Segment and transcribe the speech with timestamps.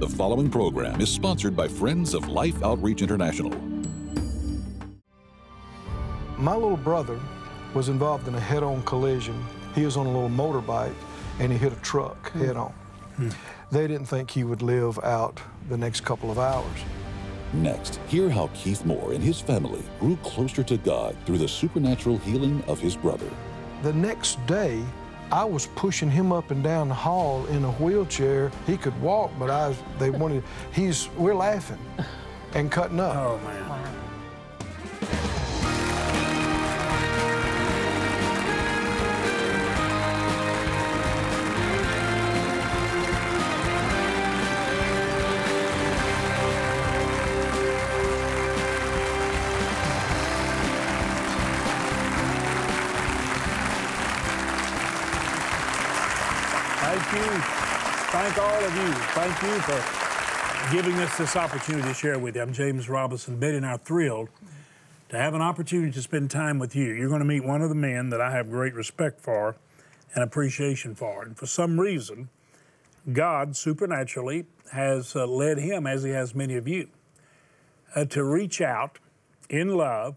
[0.00, 3.50] The following program is sponsored by Friends of Life Outreach International.
[6.38, 7.20] My little brother
[7.74, 9.44] was involved in a head on collision.
[9.74, 10.94] He was on a little motorbike
[11.38, 12.40] and he hit a truck hmm.
[12.46, 12.72] head on.
[13.16, 13.28] Hmm.
[13.70, 16.78] They didn't think he would live out the next couple of hours.
[17.52, 22.16] Next, hear how Keith Moore and his family grew closer to God through the supernatural
[22.16, 23.28] healing of his brother.
[23.82, 24.82] The next day,
[25.32, 28.50] I was pushing him up and down the hall in a wheelchair.
[28.66, 30.42] He could walk, but I was, they wanted,
[30.72, 31.78] he's, we're laughing
[32.54, 33.16] and cutting up.
[33.16, 33.69] Oh, man.
[57.10, 57.40] Thank you.
[58.12, 58.92] Thank all of you.
[58.92, 62.42] Thank you for giving us this opportunity to share with you.
[62.42, 63.36] I'm James Robison.
[63.36, 64.28] Betty and I are thrilled
[65.08, 66.92] to have an opportunity to spend time with you.
[66.92, 69.56] You're going to meet one of the men that I have great respect for
[70.14, 71.24] and appreciation for.
[71.24, 72.28] And for some reason,
[73.12, 76.90] God supernaturally has uh, led him, as he has many of you,
[77.96, 79.00] uh, to reach out
[79.48, 80.14] in love.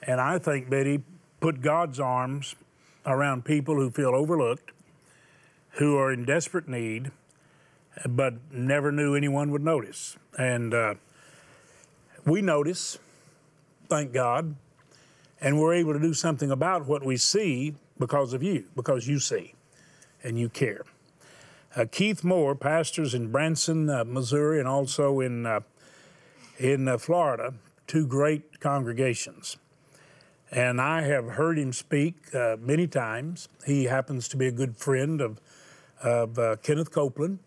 [0.00, 1.02] And I think, Betty,
[1.40, 2.54] put God's arms
[3.04, 4.70] around people who feel overlooked,
[5.74, 7.10] who are in desperate need,
[8.08, 10.16] but never knew anyone would notice.
[10.38, 10.94] And uh,
[12.24, 12.98] we notice,
[13.88, 14.54] thank God,
[15.40, 19.18] and we're able to do something about what we see because of you, because you
[19.18, 19.54] see
[20.22, 20.84] and you care.
[21.76, 25.60] Uh, Keith Moore pastors in Branson, uh, Missouri, and also in uh,
[26.56, 27.52] in uh, Florida,
[27.88, 29.56] two great congregations.
[30.52, 33.48] And I have heard him speak uh, many times.
[33.66, 35.40] He happens to be a good friend of
[36.04, 37.38] of uh, Kenneth Copeland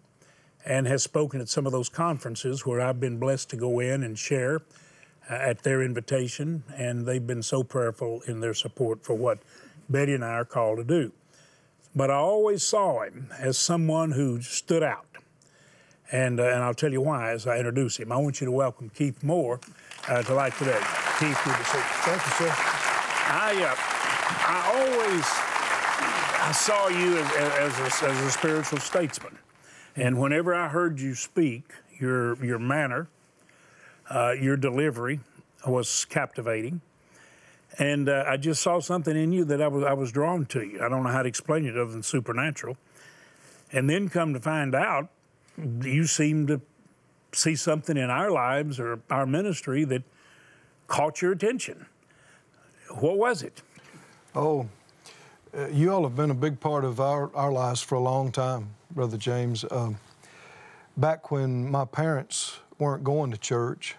[0.65, 4.03] and has spoken at some of those conferences where I've been blessed to go in
[4.03, 4.61] and share
[5.29, 6.63] uh, at their invitation.
[6.75, 9.39] And they've been so prayerful in their support for what
[9.89, 11.13] Betty and I are called to do.
[11.95, 15.05] But I always saw him as someone who stood out.
[16.11, 18.11] And, uh, and I'll tell you why as I introduce him.
[18.11, 19.59] I want you to welcome Keith Moore
[20.07, 20.79] uh, to Life Today.
[21.19, 21.83] Keith, good to see you.
[21.83, 22.53] Thank you, sir.
[23.29, 23.75] I, uh,
[24.47, 25.46] I always
[26.47, 29.37] I saw you as, as, a, as a spiritual statesman,
[29.97, 33.09] and whenever I heard you speak, your your manner,
[34.09, 35.19] uh, your delivery
[35.67, 36.79] was captivating,
[37.79, 40.61] and uh, I just saw something in you that I was I was drawn to
[40.61, 40.81] you.
[40.81, 42.77] I don't know how to explain it other than supernatural,
[43.73, 45.09] and then come to find out,
[45.81, 46.61] you seem to
[47.33, 50.03] see something in our lives or our ministry that
[50.87, 51.87] caught your attention.
[52.91, 53.61] What was it?
[54.33, 54.69] Oh,
[55.55, 58.31] uh, you all have been a big part of our, our lives for a long
[58.31, 59.65] time, Brother James.
[59.69, 59.97] Um,
[60.95, 63.95] back when my parents weren't going to church,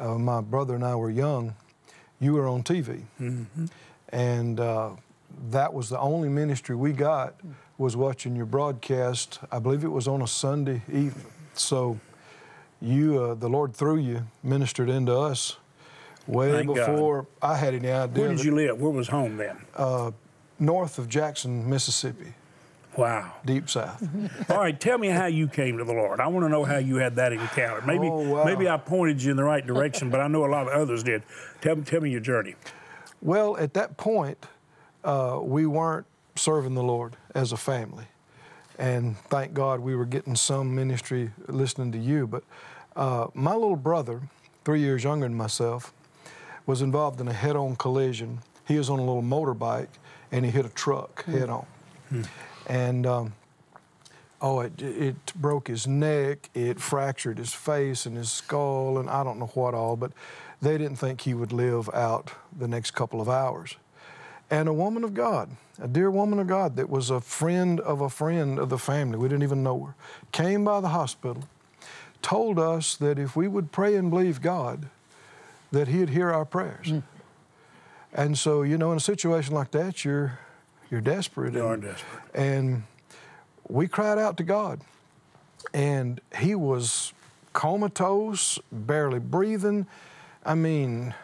[0.00, 1.54] uh, my brother and I were young,
[2.20, 3.02] you were on TV.
[4.10, 4.90] And uh,
[5.50, 7.34] that was the only ministry we got
[7.78, 9.40] was watching your broadcast.
[9.50, 11.26] I believe it was on a Sunday evening.
[11.54, 11.98] So
[12.80, 15.56] you, uh, the Lord through you, ministered into us
[16.26, 16.74] way Thank God.
[16.74, 18.20] before I had any idea.
[18.22, 18.80] Where did that- you live?
[18.80, 19.56] Where was home then?
[20.58, 22.34] North of Jackson, Mississippi,
[22.96, 23.32] Wow.
[23.44, 24.06] deep south.
[24.50, 26.20] All right, tell me how you came to the Lord.
[26.20, 27.82] I want to know how you had that encounter.
[27.86, 28.44] Maybe, Oh, wow.
[28.44, 31.02] maybe I pointed you in the right direction, but I know a lot of others
[31.02, 31.22] did.
[31.60, 32.54] Tell, tell me your journey.
[33.20, 34.46] well, at that point,
[35.02, 36.06] uh, we weren't
[36.36, 38.04] serving the Lord as a family.
[38.78, 42.26] And thank God we were getting some ministry listening to you.
[42.26, 42.42] But
[42.96, 44.20] uh, my little brother,
[44.64, 45.92] three years younger than myself,
[46.66, 48.40] was involved in a head on collision.
[48.66, 49.88] He was on a little motorbike
[50.34, 51.32] and he hit a truck hmm.
[51.32, 51.66] head on.
[52.08, 52.22] Hmm.
[52.66, 53.32] And um,
[54.44, 59.24] Oh, it, it broke his neck, it fractured his face and his skull, and I
[59.24, 60.12] don't know what all, but
[60.60, 63.76] they didn't think he would live out the next couple of hours.
[64.50, 65.48] And a woman of God,
[65.80, 69.16] a dear woman of God that was a friend of a friend of the family,
[69.16, 69.94] we didn't even know her,
[70.30, 71.44] came by the hospital,
[72.20, 74.90] told us that if we would pray and believe God,
[75.72, 76.90] that He'd hear our prayers.
[76.90, 76.98] Hmm.
[78.14, 80.38] And so, you know, in a situation like that, you're
[80.90, 81.54] you're desperate.
[81.54, 82.22] You are and, desperate.
[82.34, 82.84] And
[83.68, 84.80] we cried out to God,
[85.72, 87.12] and he was
[87.52, 89.86] comatose, barely breathing.
[90.46, 91.14] I mean,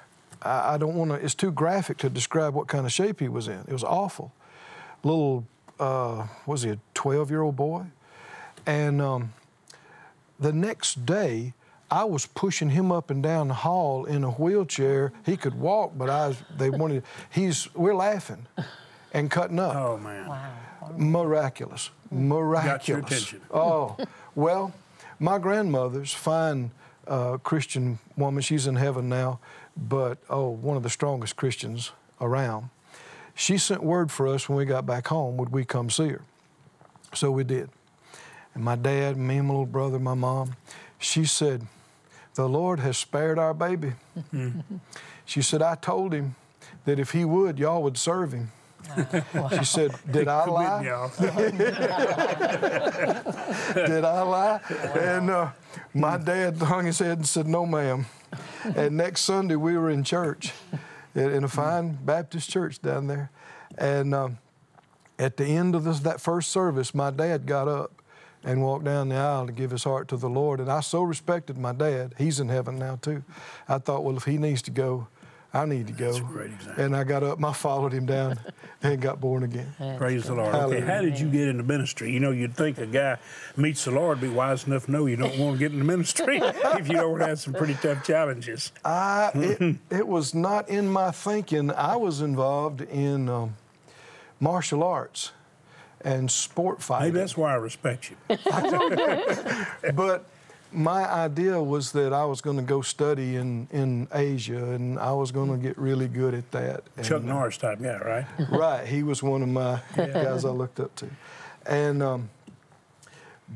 [0.42, 1.16] I, I don't want to.
[1.16, 3.60] It's too graphic to describe what kind of shape he was in.
[3.60, 4.32] It was awful.
[5.04, 5.46] Little,
[5.78, 7.86] uh, was he a 12-year-old boy?
[8.66, 9.32] And um,
[10.38, 11.54] the next day,
[11.90, 15.12] I was pushing him up and down the hall in a wheelchair.
[15.26, 17.02] He could walk, but I was, they wanted.
[17.30, 18.46] He's we're laughing
[19.12, 20.28] and cutting up Oh, man.
[20.28, 20.50] Wow.
[20.96, 22.78] miraculous, miraculous.
[22.78, 23.40] Got your attention.
[23.52, 23.96] Oh,
[24.36, 24.72] well,
[25.18, 26.70] My grandmother's fine
[27.08, 28.40] uh, Christian woman.
[28.42, 29.40] She's in heaven now,
[29.76, 31.90] but oh, one of the strongest Christians
[32.20, 32.70] around.
[33.34, 35.36] She sent word for us when we got back home.
[35.38, 36.22] Would we come see her?
[37.14, 37.68] So we did.
[38.54, 40.54] And my dad, me, my little brother, my mom.
[40.98, 41.66] She said,
[42.40, 43.92] "The Lord has spared our baby."
[45.26, 46.36] she said, "I told him
[46.86, 48.50] that if he would, y'all would serve him."
[49.58, 50.82] She said, "Did I lie?
[53.74, 54.60] Did I lie?"
[54.98, 55.50] And uh,
[55.92, 58.06] my dad hung his head and said, "No, ma'am."
[58.74, 60.54] And next Sunday we were in church,
[61.14, 63.30] in in a fine Baptist church down there,
[63.76, 64.38] and um,
[65.18, 67.99] at the end of this, that first service, my dad got up
[68.44, 70.60] and walked down the aisle to give his heart to the Lord.
[70.60, 72.14] And I so respected my dad.
[72.18, 73.22] He's in heaven now too.
[73.68, 75.08] I thought, well, if he needs to go,
[75.52, 76.12] I need to go.
[76.12, 76.84] That's a great example.
[76.84, 78.38] And I got up and I followed him down
[78.82, 79.74] and got born again.
[79.98, 80.54] Praise the Lord.
[80.54, 82.12] Okay, how did you get into ministry?
[82.12, 83.18] You know, you'd think a guy
[83.56, 86.38] meets the Lord, be wise enough to know you don't want to get into ministry
[86.42, 88.70] if you don't have some pretty tough challenges.
[88.84, 91.72] I, it, it was not in my thinking.
[91.72, 93.56] I was involved in um,
[94.38, 95.32] martial arts
[96.02, 97.08] and sport fighting.
[97.08, 98.36] Maybe that's why I respect you.
[99.94, 100.26] but
[100.72, 105.12] my idea was that I was going to go study in, in Asia and I
[105.12, 106.84] was going to get really good at that.
[107.02, 108.26] Chuck And, Norris type guy, right?
[108.50, 111.08] right, he was one of my guys I looked up to.
[111.66, 112.30] And, um,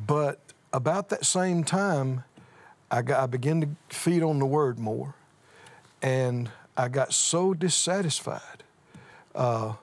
[0.07, 0.41] but
[0.73, 2.25] about that same time,
[2.91, 5.15] I, got, I began to feed on the word more.
[6.03, 8.65] And I got so dissatisfied.
[9.35, 9.75] Uh,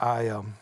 [0.00, 0.54] I, um,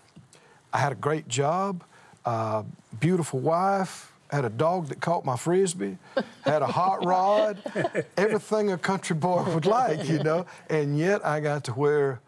[0.73, 1.83] I had a great job,
[2.25, 2.63] uh,
[3.01, 5.97] beautiful wife, had a dog that caught my frisbee,
[6.45, 7.59] had a hot rod,
[8.17, 10.45] everything a country boy would like, you know.
[10.69, 12.21] And yet I got to where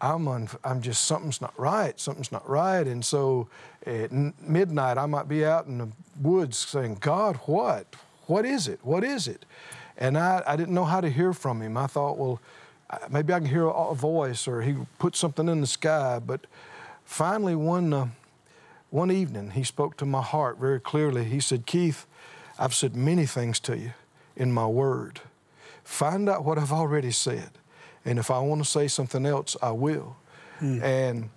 [0.00, 2.86] I'm un- I'm just something's not right, something's not right.
[2.86, 3.48] And so
[3.84, 5.88] at n- midnight I might be out in the
[6.20, 7.86] woods saying, God, what?
[8.26, 8.80] What is it?
[8.82, 9.44] What is it?
[9.98, 11.76] And I, I didn't know how to hear from him.
[11.76, 12.40] I thought, well,
[13.10, 16.18] maybe I can hear a, a voice or he put something in the sky.
[16.18, 16.46] But
[17.06, 18.08] finally, one, uh,
[18.90, 21.24] one evening, he spoke to my heart very clearly.
[21.24, 22.06] He said, Keith,
[22.58, 23.92] I've said many things to you
[24.36, 25.20] in my word.
[25.84, 27.50] Find out what I've already said.
[28.04, 30.16] And if I want to say something else, I will.
[30.58, 30.82] Hmm.
[30.82, 31.30] And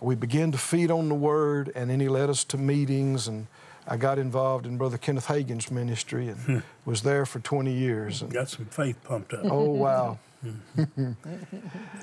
[0.00, 3.28] we began to feed on the word, and then he led us to meetings.
[3.28, 3.46] And
[3.86, 6.58] I got involved in Brother Kenneth Hagin's ministry and hmm.
[6.84, 8.22] was there for 20 years.
[8.22, 9.44] And, Got some faith pumped up.
[9.44, 10.18] oh, wow.
[10.42, 11.12] Hmm.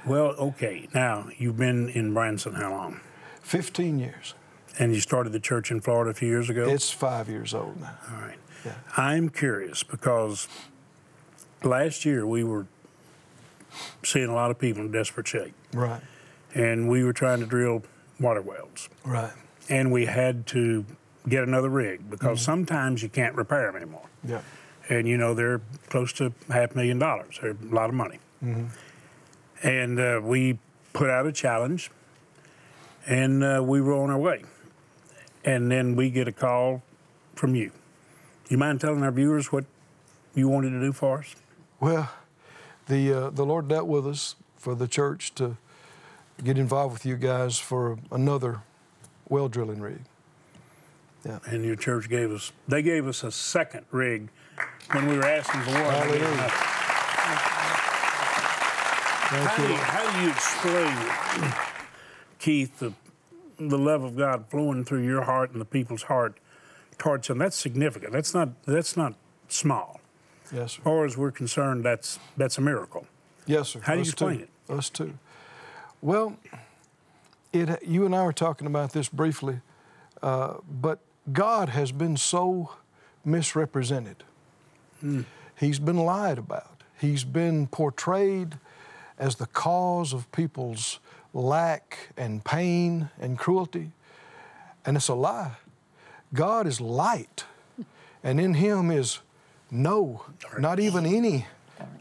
[0.06, 0.88] Well, okay.
[0.94, 3.00] Now, you've been in Branson how long?
[3.44, 4.34] 15 years.
[4.80, 6.68] And you started the church in Florida a few years ago?
[6.68, 7.96] It's five years old now.
[8.12, 8.38] All right.
[8.66, 8.74] Yeah.
[8.98, 10.48] I'm curious because
[11.64, 12.66] last year we were
[14.04, 16.02] seeing a lot of people in desperate shape, Right,
[16.54, 17.84] and we were trying to drill
[18.20, 19.32] water wells, right.
[19.70, 20.86] and we had to
[21.28, 24.08] get another rig because sometimes you can't repair them anymore.
[24.24, 24.42] Yeah.
[24.90, 27.40] And you know they're close to half a million dollars.
[27.42, 28.20] They're a lot of money.
[28.44, 28.66] Mm-hmm.
[29.68, 30.60] And uh, we
[30.92, 31.90] put out a challenge,
[33.06, 34.44] and uh, we were on our way.
[35.46, 36.84] And then we get a call
[37.36, 37.72] from you.
[38.50, 39.66] You mind telling our viewers what
[40.36, 41.36] you wanted to do for us?
[41.80, 42.10] Well,
[42.88, 45.58] the uh, the Lord dealt with us for the church to
[46.44, 48.62] get involved with you guys for another
[49.28, 50.02] well drilling rig.
[51.26, 51.40] Yeah.
[51.46, 54.28] And your church gave us, they gave us a second rig
[54.92, 56.10] when we were asking for one.
[56.10, 56.52] They gave us
[59.34, 59.48] Hallelujah.
[59.48, 61.54] How do, you, how do you explain,
[62.38, 62.94] Keith, the,
[63.70, 66.38] the love of God flowing through your heart and the people's heart
[66.98, 67.38] towards Him?
[67.38, 68.14] That's significant.
[68.14, 69.16] That's not, that's not
[69.48, 70.00] small.
[70.54, 70.80] Yes, sir.
[70.80, 73.08] As far as we're concerned, that's, that's a miracle.
[73.46, 73.80] Yes, sir.
[73.82, 74.48] How do you explain too.
[74.70, 74.74] it?
[74.74, 75.18] Us too.
[76.02, 76.38] Well,
[77.52, 77.84] it.
[77.84, 79.60] You and I were talking about this briefly,
[80.22, 81.00] uh, but
[81.32, 82.72] God has been so
[83.26, 84.24] misrepresented.
[85.60, 86.82] He's been lied about.
[87.00, 88.58] He's been portrayed
[89.18, 91.00] as the cause of people's
[91.34, 93.92] lack and pain and cruelty,
[94.86, 95.54] and it's a lie.
[96.34, 97.46] God is light,
[98.24, 99.20] and in Him is
[99.72, 100.24] no,
[100.60, 101.48] not even any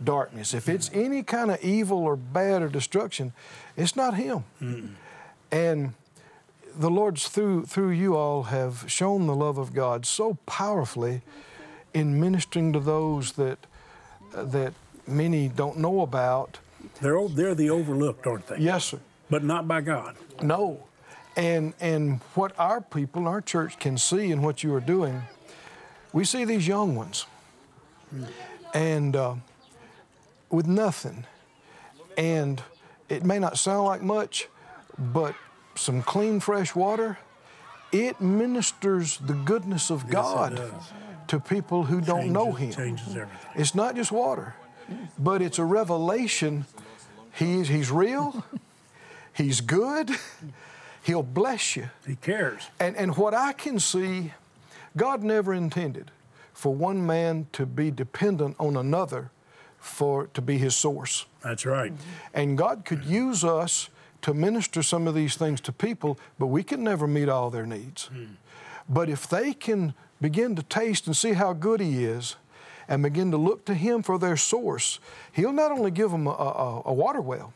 [0.02, 0.54] darkness.
[0.54, 3.32] If it's any kind of evil or bad or destruction,
[3.76, 4.44] it's not Him.
[5.50, 5.94] And
[6.74, 11.20] the Lord's through through you all have shown the love of God so powerfully
[11.92, 13.58] in ministering to those that
[14.34, 14.72] uh, that
[15.06, 16.58] many don't know about.
[17.00, 18.58] They're, they're the overlooked, aren't they?
[18.58, 19.00] Yes, sir.
[19.30, 20.16] But not by God.
[20.42, 20.84] No.
[21.36, 25.22] And and what our people, our church can see in what you are doing,
[26.12, 27.26] we see these young ones,
[28.74, 29.34] and uh,
[30.50, 31.24] with nothing,
[32.18, 32.62] and
[33.08, 34.48] it may not sound like much,
[34.98, 35.34] but
[35.74, 37.18] some clean, fresh water,
[37.92, 40.60] it ministers the goodness of God
[41.28, 42.98] to people who don't know Him.
[43.54, 44.54] It's not just water,
[45.18, 46.66] but it's a revelation.
[47.34, 48.44] He's, he's real,
[49.32, 50.10] He's good,
[51.02, 51.90] He'll bless you.
[52.06, 52.68] He cares.
[52.78, 54.32] And, and what I can see,
[54.96, 56.10] God never intended
[56.52, 59.30] for one man to be dependent on another
[59.78, 61.26] for to be his source.
[61.42, 61.92] That's right.
[62.32, 63.88] And God could use us
[64.22, 67.66] to minister some of these things to people, but we can never meet all their
[67.66, 68.04] needs.
[68.04, 68.34] Hmm.
[68.88, 72.36] But if they can begin to taste and see how good He is
[72.86, 75.00] and begin to look to Him for their source,
[75.32, 77.52] He'll not only give them a, a, a water well,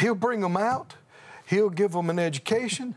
[0.00, 0.94] He'll bring them out,
[1.46, 2.94] He'll give them an education,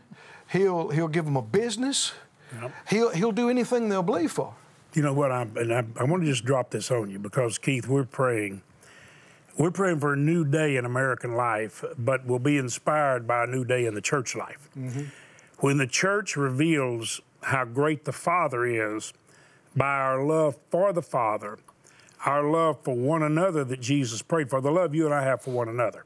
[0.50, 2.12] He'll, he'll give them a business,
[2.60, 2.72] Yep.
[2.88, 4.54] he'll, he'll do anything they'll believe for.
[4.94, 5.30] You know what?
[5.30, 8.62] I and I, I want to just drop this on you because Keith, we're praying.
[9.58, 13.46] We're praying for a new day in American life, but we'll be inspired by a
[13.46, 14.70] new day in the church life.
[14.76, 15.04] Mm-hmm.
[15.58, 19.12] When the church reveals how great the Father is
[19.76, 21.58] by our love for the Father,
[22.24, 25.42] our love for one another that Jesus prayed for, the love you and I have
[25.42, 26.04] for one another.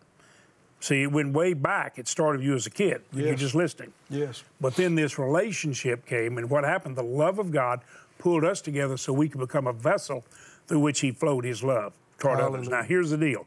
[0.83, 1.97] See, it went way back.
[1.97, 3.03] It started you as a kid.
[3.13, 3.93] You're just listening.
[4.11, 4.43] Yes.
[4.61, 6.97] But then this relationship came, and what happened?
[6.97, 7.83] The love of God
[8.19, 10.25] pulled us together so we could become a vessel
[10.67, 12.69] through which He flowed His love toward others.
[12.69, 13.47] Now, here's the deal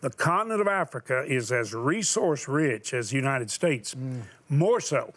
[0.00, 4.22] the continent of Africa is as resource rich as the United States, Mm.
[4.48, 5.12] more so.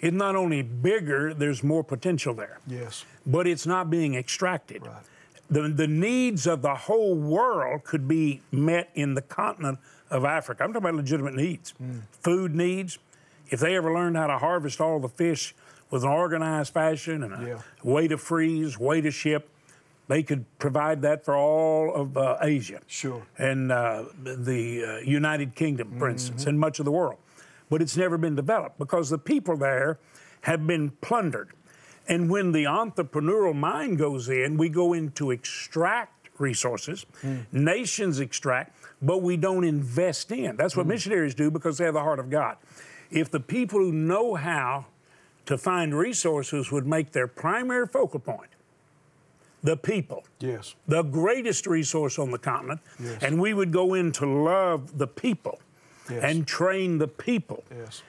[0.00, 3.04] It's not only bigger, there's more potential there, Yes.
[3.24, 4.84] but it's not being extracted.
[4.84, 4.96] Right.
[5.50, 9.78] The, the needs of the whole world could be met in the continent
[10.08, 10.62] of Africa.
[10.62, 11.74] I'm talking about legitimate needs,
[12.20, 12.98] food needs.
[13.48, 15.54] If they ever learned how to harvest all the fish
[15.90, 17.58] with an organized fashion and a Yeah.
[17.82, 19.48] way to freeze, way to ship,
[20.06, 22.80] they could provide that for all of uh, Asia.
[22.86, 23.22] Sure.
[23.38, 27.18] And uh, the uh, United Kingdom, for instance, and much of the world.
[27.68, 29.98] But it's never been developed because the people there
[30.42, 31.50] have been plundered.
[32.10, 37.38] And when the entrepreneurial mind goes in, we go in to extract resources, hmm.
[37.52, 40.56] nations extract, but we don't invest in.
[40.56, 40.90] That's what hmm.
[40.90, 42.56] missionaries do because they have the heart of God.
[43.12, 44.86] If the people who know how
[45.46, 48.50] to find resources would make their primary focal point
[49.62, 50.74] the people, Yes.
[50.88, 53.22] the greatest resource on the continent, Yes.
[53.22, 55.60] and we would go in to love the people
[56.08, 56.22] Yes.
[56.24, 58.02] and train the people Yes.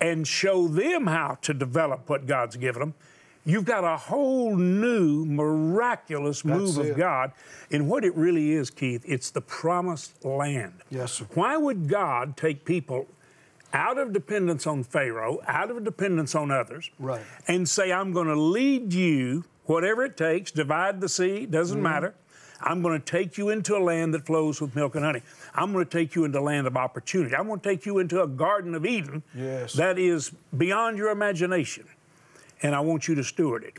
[0.00, 2.94] and show them how to develop what God's given them.
[3.46, 6.96] You've got a whole new miraculous move That's of it.
[6.96, 7.30] God.
[7.70, 10.82] And what it really is, Keith, it's the promised land.
[10.90, 11.26] Yes, sir.
[11.34, 13.06] Why would God take people
[13.72, 17.20] out of dependence on Pharaoh, out of dependence on others, Right.
[17.46, 21.52] and say, I'm going to lead you, whatever it takes, divide the sea, Mm-hmm.
[21.52, 22.14] doesn't matter.
[22.60, 25.20] I'm going to take you into a land that flows with milk and honey.
[25.54, 27.36] I'm going to take you into a land of opportunity.
[27.36, 29.74] I'm going to take you into a Garden of Eden Yes.
[29.74, 31.84] that is beyond your imagination.
[32.62, 33.74] And I want you to steward it.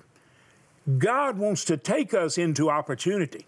[1.00, 3.46] God wants to take us into opportunity,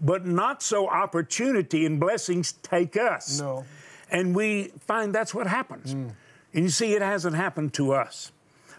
[0.00, 3.40] but not so opportunity and blessings take us.
[3.40, 3.64] No.
[4.10, 5.94] And we find that's what happens.
[5.94, 6.12] Mm.
[6.52, 8.32] And you see, it hasn't happened to us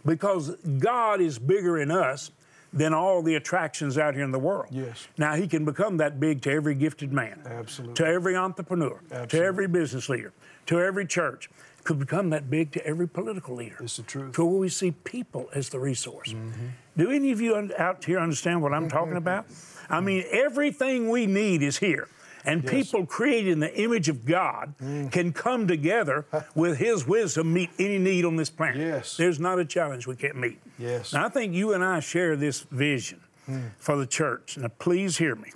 [0.06, 2.32] because God is bigger in us
[2.74, 4.68] than all the attractions out here in the world.
[4.72, 5.08] Yes.
[5.18, 7.96] Now, He can become that big to every gifted man, Absolutely.
[7.96, 9.28] to every entrepreneur, Absolutely.
[9.28, 10.34] to every business leader,
[10.68, 11.50] to every church.
[11.84, 13.78] Could become that big to every political leader.
[13.82, 14.36] It's the truth.
[14.36, 16.32] To where we see people as the resource.
[16.32, 16.68] Mm-hmm.
[16.96, 19.18] Do any of you out here understand what I'm talking mm-hmm.
[19.18, 19.46] about?
[19.90, 20.06] I mm-hmm.
[20.06, 22.08] mean, everything we need is here.
[22.46, 25.12] And people created in the image of God Mm.
[25.12, 26.26] can come together
[26.56, 28.78] with His wisdom, meet any need on this planet.
[28.78, 29.18] Yes.
[29.18, 30.60] There's not a challenge we can't meet.
[30.80, 31.14] Yes.
[31.14, 33.68] Now, I think you and I share this vision hmm.
[33.78, 34.58] for the church.
[34.58, 35.52] Now, please hear me.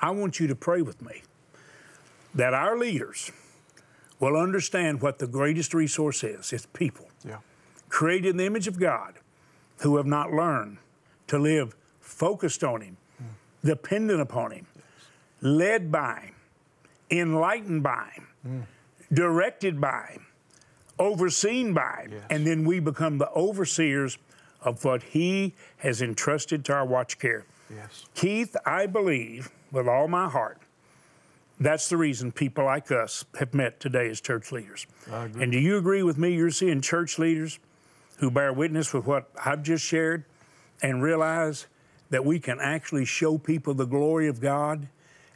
[0.00, 1.22] I want you to pray with me
[2.34, 3.30] that our leaders
[4.20, 7.38] will understand what the greatest resource is it's people Yeah.
[7.88, 9.14] created in the image of God
[9.78, 10.78] who have not learned
[11.28, 13.26] to live focused on Him, mm.
[13.64, 14.66] dependent upon Him,
[15.40, 16.30] led by
[17.10, 18.62] Him, enlightened by Him, mm.
[19.14, 20.26] directed by Him,
[20.98, 22.12] overseen by Him.
[22.12, 22.22] Yes.
[22.30, 24.18] And then we become the overseers
[24.62, 27.44] of what He has entrusted to our watch care.
[27.74, 28.06] Yes.
[28.14, 30.58] Keith, I believe with all my heart
[31.60, 34.86] that's the reason people like us have met today as church leaders.
[35.10, 36.34] And do you agree with me?
[36.34, 37.58] You're seeing church leaders
[38.18, 40.24] who bear witness with what I've just shared
[40.82, 41.66] and realize
[42.10, 44.88] that we can actually show people the glory of God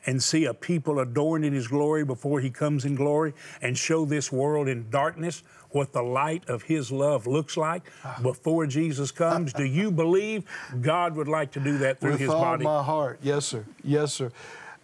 [0.07, 4.05] and see a people adorned in His glory before He comes in glory and show
[4.05, 8.19] this world in darkness what the light of His love looks like Ah.
[8.23, 9.53] before Jesus comes.
[9.53, 10.45] do you believe
[10.81, 12.65] God would like to do that through With His all body?
[12.65, 14.31] my heart, yes, sir, yes, sir.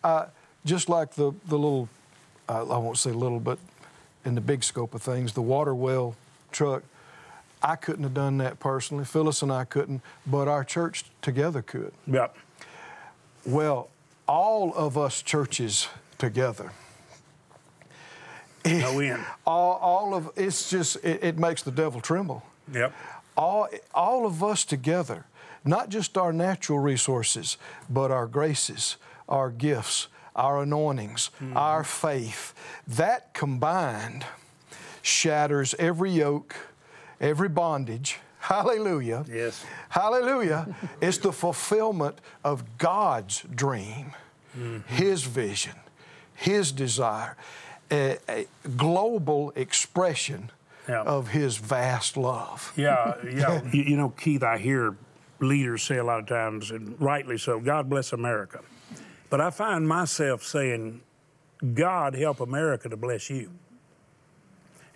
[0.02, 0.26] Uh,
[0.64, 1.88] just like the the little,
[2.48, 3.58] uh, I won't say little, but
[4.24, 6.16] in the big scope of things, the water well
[6.52, 6.82] truck.
[7.62, 9.06] I couldn't have done that personally.
[9.06, 11.92] Phyllis and I couldn't, but our church together could.
[12.06, 12.36] Yep.
[13.46, 13.88] Well,
[14.28, 16.72] all of us churches together.
[18.66, 19.22] No end.
[19.46, 22.42] All, all of it's just it, it makes the devil tremble.
[22.72, 22.94] Yep.
[23.36, 25.26] All all of us together,
[25.66, 27.58] not just our natural resources,
[27.90, 28.96] but our graces,
[29.28, 31.56] our gifts, our anointings, mm-hmm.
[31.56, 32.54] our faith.
[32.86, 34.24] That combined
[35.02, 36.56] shatters every yoke,
[37.20, 38.18] every bondage.
[38.40, 39.24] Hallelujah.
[39.30, 39.64] Yes.
[39.88, 40.74] Hallelujah.
[41.00, 44.12] it's the fulfillment of God's dream,
[44.58, 44.78] mm-hmm.
[44.86, 45.76] His vision,
[46.34, 47.36] His desire,
[47.90, 50.50] a, a global expression
[50.88, 51.02] Yeah.
[51.02, 52.72] of His vast love.
[52.76, 53.62] Yeah, yeah.
[53.72, 54.94] you, you know, Keith, I hear
[55.40, 58.60] leaders say a lot of times, and rightly so, God bless America.
[59.34, 61.00] But I find myself saying,
[61.74, 63.50] God help America to bless you.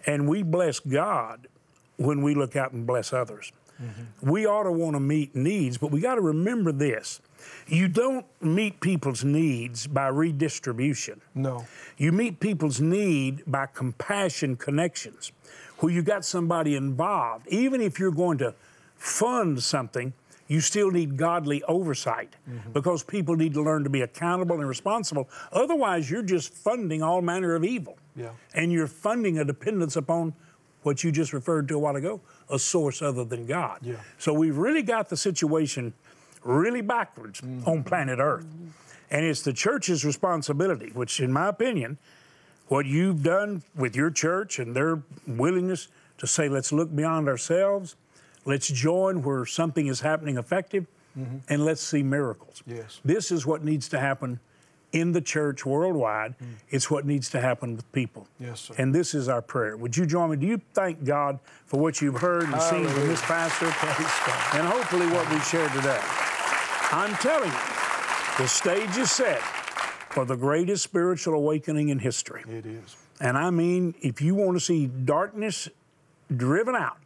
[0.07, 1.49] And we bless God
[1.97, 3.50] when we look out and bless others.
[3.83, 4.30] Mm-hmm.
[4.30, 7.21] We ought to want to meet needs, but we got to remember this.
[7.66, 11.21] You don't meet people's needs by redistribution.
[11.35, 11.66] No.
[11.97, 15.33] You meet people's need by compassion connections,
[15.78, 17.49] where you got somebody involved.
[17.49, 18.54] Even if you're going to
[18.95, 20.12] fund something,
[20.49, 22.73] you still need godly oversight mm-hmm.
[22.73, 25.28] because people need to learn to be accountable and responsible.
[25.52, 27.99] Otherwise, you're just funding all manner of evil.
[28.17, 28.31] Yeah.
[28.55, 30.35] And you're funding a dependence upon
[30.83, 33.81] what you just referred to a while ago, a source other than God.
[33.83, 33.97] Yeah.
[34.19, 35.93] So we've really got the situation
[36.43, 37.69] really backwards mm-hmm.
[37.69, 38.47] on planet Earth.
[38.47, 38.69] Mm-hmm.
[39.11, 41.99] And it's the church's responsibility, which, in my opinion,
[42.69, 45.88] what you've done with your church and their willingness
[46.19, 47.97] to say, let's look beyond ourselves,
[48.45, 50.87] let's join where something is happening effective,
[51.18, 51.38] mm-hmm.
[51.49, 52.62] and let's see miracles.
[52.66, 53.00] Yes.
[53.04, 54.40] This is what needs to happen
[54.92, 56.38] in the church worldwide.
[56.38, 56.54] Mm.
[56.71, 58.26] It's what needs to happen with people.
[58.40, 58.75] Yes, sir.
[58.78, 59.76] And this is our prayer.
[59.76, 60.37] Would you join me?
[60.37, 63.66] Do you thank God for what you've heard and seen from this pastor?
[64.57, 66.00] And hopefully what we shared today.
[66.90, 67.59] I'm telling you,
[68.38, 72.43] the stage is set for the greatest spiritual awakening in history.
[72.49, 72.97] It is.
[73.21, 75.69] And I mean, if you want to see darkness
[76.34, 76.99] driven out,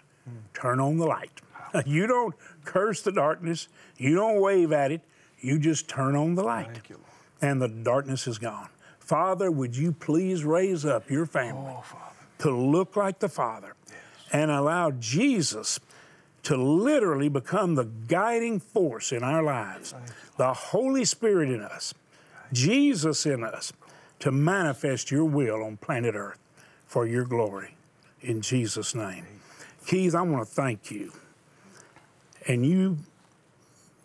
[0.55, 1.41] turn on the light.
[1.87, 2.35] You don't
[2.67, 5.01] curse the darkness, you don't wave at it,
[5.41, 6.83] you just turn on the light.
[6.87, 7.01] You.
[7.41, 8.69] And the darkness is gone.
[9.01, 11.85] Father, would you please raise up your family Oh,
[12.41, 13.75] to look like the Father
[14.33, 15.81] and allow Jesus
[16.43, 19.95] to literally become the guiding force in our lives,
[20.37, 21.95] the Holy Spirit in us,
[22.53, 23.73] Jesus in us,
[24.19, 26.39] to manifest your will on planet Earth
[26.87, 27.77] for your glory.
[28.21, 29.25] In Jesus' name.
[29.87, 31.13] Keith, I want to thank you.
[32.49, 32.99] And you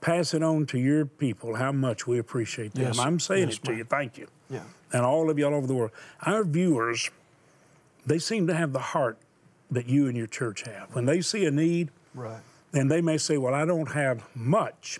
[0.01, 2.83] pass it on to your people how much we appreciate them.
[2.85, 2.99] Yes.
[2.99, 3.77] I'm saying Yes, it to ma'am.
[3.79, 3.83] you.
[3.85, 4.63] Thank you Yeah.
[4.93, 5.91] and all of you all over the world.
[6.21, 7.09] Our viewers,
[8.05, 9.17] they seem to have the heart
[9.71, 10.93] that you and your church have.
[10.93, 12.41] When they see a need, Right.
[12.73, 14.99] and they may say, Well, I don't have much,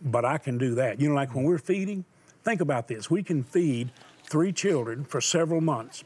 [0.00, 1.00] but I can do that.
[1.00, 2.04] You know, like when we're feeding,
[2.44, 3.10] think about this.
[3.10, 3.90] We can feed
[4.24, 6.04] three children for several months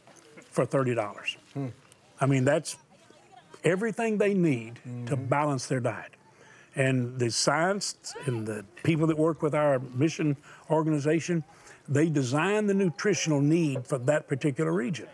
[0.51, 1.37] for $30.
[1.55, 1.69] Hmm.
[2.21, 2.77] I mean, that's
[3.65, 5.25] everything they need to mm-hmm.
[5.27, 6.13] balance their diet.
[6.75, 10.37] And the science and the people that work with our mission
[10.71, 11.45] organization,
[11.89, 15.09] they design the nutritional need for that particular region.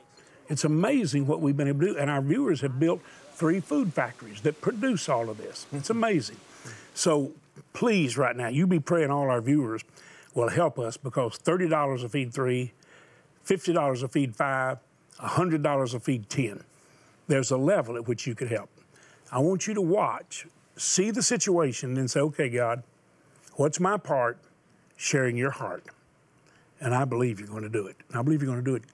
[0.49, 1.99] It's amazing what we've been able to do.
[1.99, 3.01] And our viewers have built
[3.33, 5.67] three food factories that produce all of this.
[5.73, 5.99] It's mm-hmm.
[5.99, 6.37] amazing.
[6.95, 7.33] So
[7.73, 9.83] please, right now, you be praying all our viewers
[10.35, 12.73] will help us because $30 a feed three,
[13.47, 14.79] $50 a feed five,
[15.21, 16.63] $100 a feed 10.
[17.29, 18.71] There's a level at which you could help.
[19.31, 22.83] I want you to watch, see the situation, and say, okay, God,
[23.55, 24.39] what's my part?
[24.97, 25.85] Sharing your heart.
[26.81, 27.97] And I believe you're going to do it.
[28.15, 28.85] I believe you're going to do it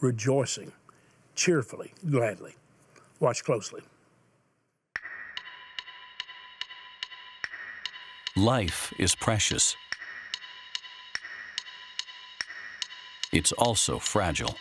[0.00, 0.72] rejoicing,
[1.34, 2.54] cheerfully, gladly.
[3.20, 3.80] Watch closely.
[8.36, 9.76] Life is precious.
[13.32, 14.56] It's also fragile.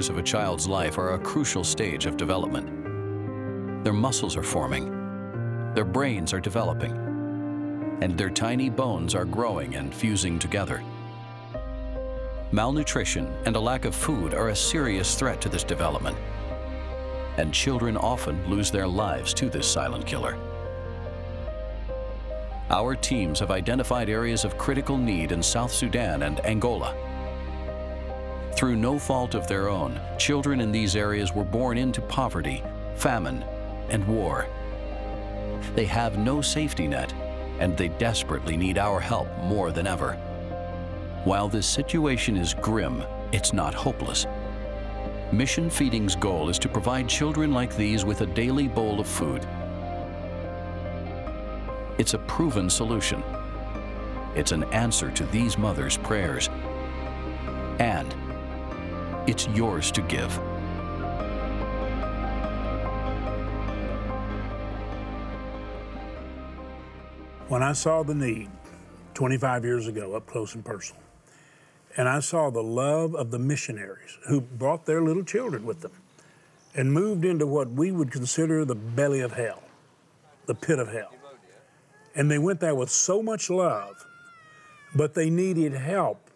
[0.00, 3.84] Years of a child's life are a crucial stage of development.
[3.84, 4.86] Their muscles are forming,
[5.74, 6.92] their brains are developing,
[8.00, 10.82] and their tiny bones are growing and fusing together.
[12.50, 16.16] Malnutrition and a lack of food are a serious threat to this development,
[17.36, 20.34] and children often lose their lives to this silent killer.
[22.70, 27.09] Our teams have identified areas of critical need in South Sudan and Angola.
[28.52, 32.62] Through no fault of their own, children in these areas were born into poverty,
[32.96, 33.44] famine,
[33.88, 34.46] and war.
[35.74, 37.12] They have no safety net
[37.60, 40.14] and they desperately need our help more than ever.
[41.24, 44.26] While this situation is grim, it's not hopeless.
[45.30, 49.46] Mission Feeding's goal is to provide children like these with a daily bowl of food.
[51.98, 53.22] It's a proven solution.
[54.34, 56.48] It's an answer to these mothers' prayers.
[59.30, 60.36] It's yours to give.
[67.48, 68.50] When I saw the need
[69.14, 71.00] 25 years ago up close and personal,
[71.96, 75.92] and I saw the love of the missionaries who brought their little children with them
[76.74, 79.62] and moved into what we would consider the belly of hell,
[80.46, 81.14] the pit of hell.
[82.16, 84.04] And they went there with so much love,
[84.92, 86.29] but they needed help.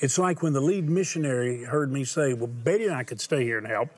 [0.00, 3.44] It's like when the lead missionary heard me say, Well, Betty and I could stay
[3.44, 3.90] here and help.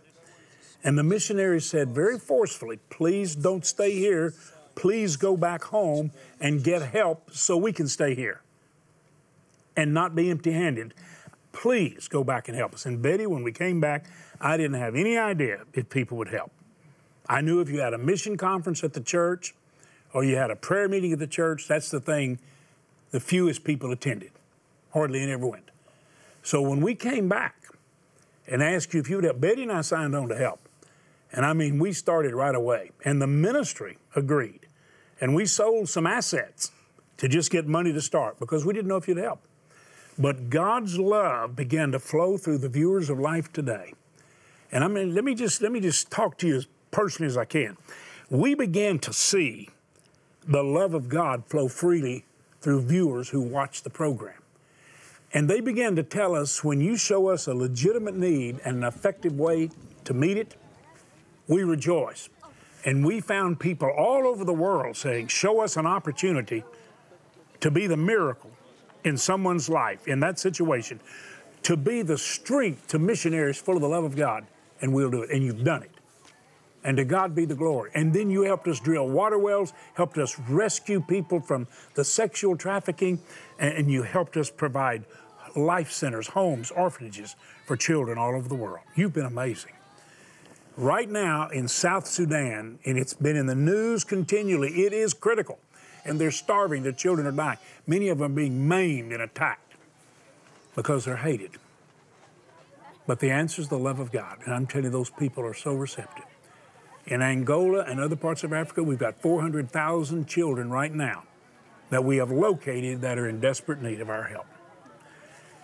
[0.83, 4.35] And the missionary said very forcefully, Please don't stay here
[4.81, 6.11] please go back home
[6.41, 8.41] and get help so we can stay here
[9.77, 10.95] and not be empty handed.
[11.53, 12.87] Please go back and help us.
[12.87, 14.07] And Betty, when we came back,
[14.41, 16.51] I didn't have any idea if people would help.
[17.29, 19.55] I knew if you had a mission conference at the church
[20.15, 22.39] or you had a prayer meeting at the church, that's the thing
[23.11, 24.31] the fewest people attended.
[24.93, 25.69] Hardly any ever went.
[26.42, 27.57] So when we came back
[28.46, 30.61] and asked you if you would help, Betty and I signed on to help.
[31.33, 32.90] And I mean, we started right away.
[33.05, 34.66] And the ministry agreed.
[35.20, 36.72] And we sold some assets
[37.18, 39.40] to just get money to start because we didn't know if you'd help.
[40.18, 43.94] But God's love began to flow through the viewers of life today.
[44.72, 47.37] And I mean, let me just let me just talk to you as personally as
[47.37, 47.76] I can.
[48.29, 49.68] We began to see
[50.46, 52.24] the love of God flow freely
[52.61, 54.39] through viewers who watch the program.
[55.33, 58.85] And they began to tell us when you show us a legitimate need and an
[58.85, 59.71] effective way
[60.05, 60.57] to meet it,
[61.47, 62.29] we rejoice.
[62.85, 66.64] And we found people all over the world saying, Show us an opportunity
[67.61, 68.51] to be the miracle
[69.05, 71.01] in someone's life, in that situation,
[71.62, 74.47] to be the strength to missionaries full of the love of God,
[74.81, 75.31] and we'll do it.
[75.31, 76.00] And you've done it.
[76.83, 77.90] And to God be the glory.
[77.95, 82.57] And then you helped us drill water wells, helped us rescue people from the sexual
[82.57, 83.21] trafficking,
[83.59, 85.05] and you helped us provide
[85.57, 88.81] life centers, homes, orphanages for children all over the world.
[88.95, 89.73] You've been amazing.
[90.77, 95.59] Right now in South Sudan, and it's been in the news continually, it is critical.
[96.05, 97.59] And they're starving, their children are dying.
[97.87, 99.75] Many of them being maimed and attacked
[100.75, 101.51] because they're hated.
[103.07, 104.38] But the answer is the love of God.
[104.47, 106.25] And I'm telling you, those people are so receptive.
[107.11, 111.25] In Angola and other parts of Africa, we've got 400,000 children right now
[111.90, 114.46] that we have located that are in desperate need of our help.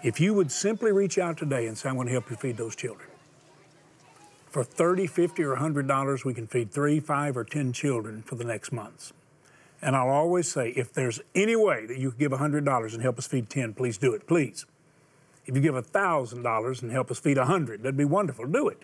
[0.02, 2.56] If you would simply reach out today and say, I'm going to help you feed
[2.56, 3.09] those children,
[4.48, 8.44] for 30, 50, or $100, we can feed three, five, or 10 children for the
[8.44, 9.12] next months.
[9.80, 13.18] And I'll always say, if there's any way that you could give $100 and help
[13.18, 14.66] us feed 10, please do it, please.
[15.44, 18.46] If you give $1,000 and help us feed 100, that'd be wonderful.
[18.46, 18.82] Do it.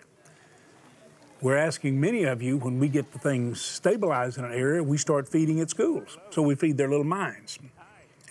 [1.43, 4.97] We're asking many of you, when we get the things stabilized in an area, we
[4.97, 6.17] start feeding at schools.
[6.31, 7.59] So we feed their little minds.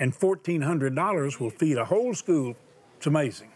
[0.00, 2.56] And $1,400 will feed a whole school.
[2.96, 3.52] It's amazing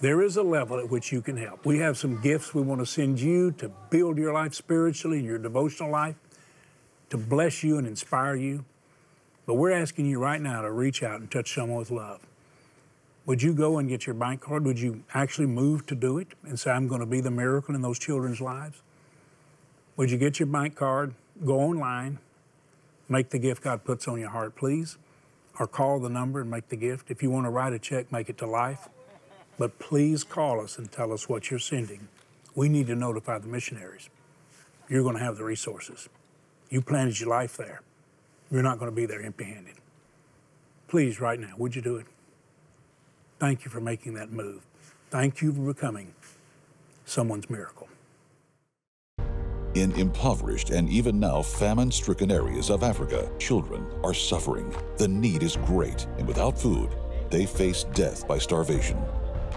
[0.00, 1.64] there is a level at which you can help.
[1.64, 5.38] We have some gifts we want to send you to build your life spiritually your
[5.38, 6.16] devotional life,
[7.08, 8.66] to bless you and inspire you.
[9.46, 12.20] But we're asking you right now to reach out and touch someone with love.
[13.26, 14.64] Would you go and get your bank card?
[14.66, 17.74] Would you actually move to do it and say, I'm going to be the miracle
[17.74, 18.82] in those children's lives?
[19.96, 22.18] Would you get your bank card, go online,
[23.08, 24.98] make the gift God puts on your heart, please?
[25.58, 27.10] Or call the number and make the gift.
[27.10, 28.88] If you want to write a check, make it to life.
[29.56, 32.08] But please call us and tell us what you're sending.
[32.54, 34.10] We need to notify the missionaries.
[34.88, 36.08] You're going to have the resources.
[36.68, 37.82] You planted your life there.
[38.50, 39.76] You're not going to be there empty handed.
[40.88, 42.06] Please, right now, would you do it?
[43.38, 44.62] Thank you for making that move.
[45.10, 46.14] Thank you for becoming
[47.04, 47.88] someone's miracle.
[49.74, 54.72] In impoverished and even now famine stricken areas of Africa, children are suffering.
[54.98, 56.90] The need is great, and without food,
[57.28, 58.96] they face death by starvation.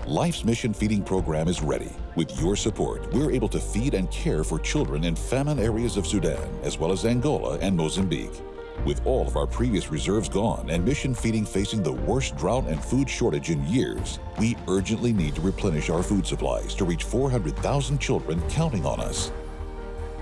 [0.08, 1.92] Life's Mission Feeding Program is ready.
[2.16, 6.08] With your support, we're able to feed and care for children in famine areas of
[6.08, 8.42] Sudan, as well as Angola and Mozambique.
[8.86, 12.84] With all of our previous reserves gone and Mission Feeding facing the worst drought and
[12.84, 18.00] food shortage in years, we urgently need to replenish our food supplies to reach 400,000
[18.00, 19.32] children counting on us.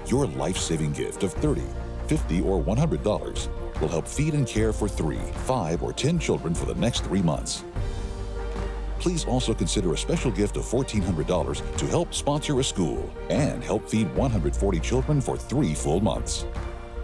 [0.08, 1.62] Your life saving gift of $30,
[2.08, 6.66] $50, or $100 will help feed and care for three, five, or 10 children for
[6.66, 7.64] the next three months
[9.06, 13.88] please also consider a special gift of $1,400 to help sponsor a school and help
[13.88, 16.48] feed 140 children for three full months.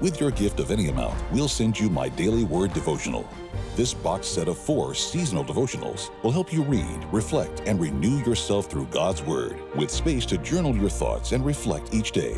[0.01, 3.29] With your gift of any amount, we'll send you my daily word devotional.
[3.75, 8.65] This box set of four seasonal devotionals will help you read, reflect, and renew yourself
[8.65, 12.35] through God's Word, with space to journal your thoughts and reflect each day.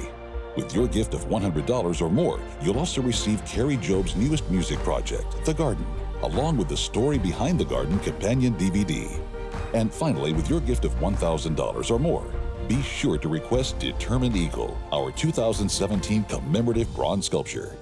[0.57, 5.45] With your gift of $100 or more, you'll also receive Kari Jobe's newest music project,
[5.45, 5.85] The Garden,
[6.21, 9.09] along with the story behind the garden companion DVD.
[9.73, 12.25] And finally, with your gift of $1,000 or more,
[12.67, 17.77] be sure to request Determined Eagle, our 2017 commemorative bronze sculpture.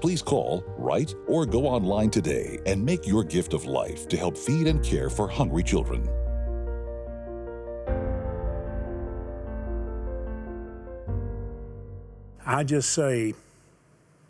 [0.00, 4.36] Please call, write, or go online today and make your gift of life to help
[4.36, 6.08] feed and care for hungry children.
[12.44, 13.34] I just say,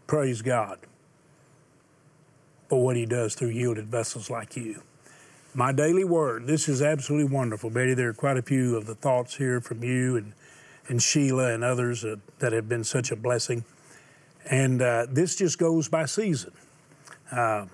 [0.06, 0.78] praise God
[2.68, 4.82] for what He does through yielded vessels like you.
[5.56, 7.94] My daily word, this is absolutely wonderful, Betty.
[7.94, 10.34] There are quite a few of the thoughts here from you and,
[10.88, 13.64] and Sheila and others uh, that have been such a blessing.
[14.50, 16.52] And uh, this just goes by season
[17.32, 17.64] uh,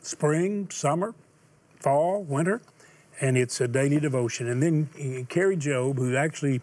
[0.00, 1.12] spring, summer,
[1.80, 2.62] fall, winter,
[3.20, 4.46] and it's a daily devotion.
[4.46, 6.60] And then Kari Jobe, who actually,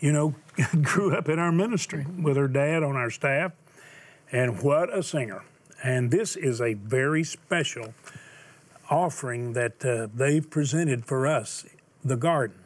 [0.00, 0.34] you know,
[0.80, 3.52] grew up in our ministry with her dad on our staff,
[4.32, 5.44] and what a singer.
[5.84, 7.92] And this is a very special
[8.90, 11.64] offering that uh, they've presented for us,
[12.04, 12.58] The Garden.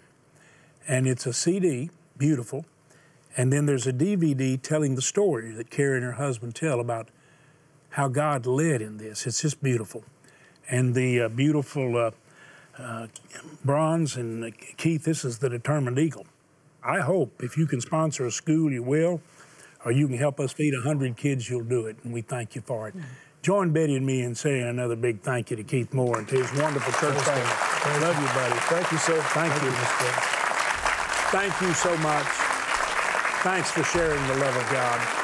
[0.86, 2.64] And it's a CD, beautiful.
[3.36, 7.08] And then there's a DVD telling the story that Kari and her husband tell about
[7.90, 9.26] how God led in this.
[9.26, 10.04] It's just beautiful.
[10.68, 12.10] And the uh, beautiful uh,
[12.78, 13.06] uh
[13.64, 16.26] bronze, and uh, Keith, this is the Determined Eagle.
[16.82, 19.20] I hope if you can sponsor a school, you will,
[19.84, 21.96] or you can help us feed 100 kids, you'll do it.
[22.04, 22.96] And we thank you for it.
[22.96, 23.08] Mm-hmm.
[23.42, 26.36] Join Betty and me in saying another big thank you to Keith Moore and to
[26.36, 28.04] his wonderful church family.
[28.04, 28.60] Love you, buddy.
[28.68, 29.20] Thank you, sir.
[29.32, 29.68] Thank, thank you.
[29.70, 30.40] you
[31.32, 32.26] thank you so much.
[33.42, 35.19] Thanks for sharing the love of God.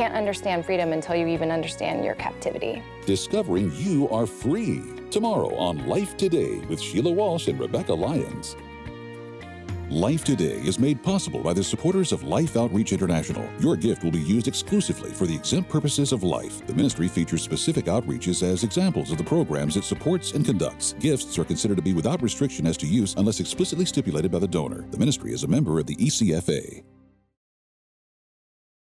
[0.00, 2.82] Can't understand freedom until you even understand your captivity.
[3.04, 4.82] Discovering you are free.
[5.10, 8.56] Tomorrow on Life Today with Sheila Walsh and Rebekah Lyons.
[9.90, 13.46] Life Today is made possible by the supporters of Life Outreach International.
[13.60, 16.66] Your gift will be used exclusively for the exempt purposes of life.
[16.66, 20.94] The ministry features specific outreaches as examples of the programs it supports and conducts.
[20.94, 24.48] Gifts are considered to be without restriction as to use unless explicitly stipulated by the
[24.48, 24.86] donor.
[24.92, 26.82] The ministry is a member of the ECFA.